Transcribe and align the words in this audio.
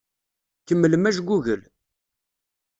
Kemmlem 0.65 1.07
ajgugel. 1.09 1.61